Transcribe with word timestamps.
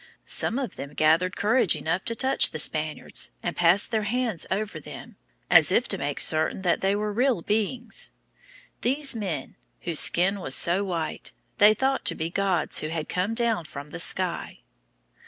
Some 0.25 0.57
of 0.57 0.77
them 0.77 0.95
gathered 0.95 1.35
courage 1.35 1.75
enough 1.75 2.03
to 2.05 2.15
touch 2.15 2.49
the 2.49 2.57
Spaniards 2.57 3.29
and 3.43 3.55
pass 3.55 3.87
their 3.87 4.01
hands 4.01 4.47
over 4.49 4.79
them, 4.79 5.15
as 5.47 5.71
if 5.71 5.87
to 5.89 5.97
make 5.99 6.19
certain 6.19 6.63
that 6.63 6.81
they 6.81 6.95
were 6.95 7.13
real 7.13 7.43
beings. 7.43 8.09
These 8.81 9.13
men, 9.13 9.57
whose 9.81 9.99
skin 9.99 10.39
was 10.39 10.55
so 10.55 10.83
white, 10.83 11.33
they 11.59 11.75
thought 11.75 12.03
to 12.05 12.15
be 12.15 12.31
gods 12.31 12.79
who 12.79 12.87
had 12.87 13.09
come 13.09 13.35
down 13.35 13.65
from 13.65 13.91
the 13.91 13.99
sky. 13.99 14.61